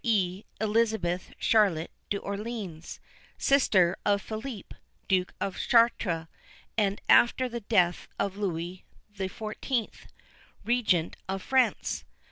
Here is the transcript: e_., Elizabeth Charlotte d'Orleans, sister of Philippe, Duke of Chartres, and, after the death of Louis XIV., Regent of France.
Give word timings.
e_., 0.03 0.45
Elizabeth 0.59 1.31
Charlotte 1.37 1.91
d'Orleans, 2.09 2.99
sister 3.37 3.95
of 4.03 4.19
Philippe, 4.19 4.75
Duke 5.07 5.31
of 5.39 5.57
Chartres, 5.59 6.25
and, 6.75 6.99
after 7.07 7.47
the 7.47 7.59
death 7.59 8.07
of 8.17 8.35
Louis 8.35 8.83
XIV., 9.13 10.07
Regent 10.65 11.17
of 11.29 11.43
France. 11.43 12.03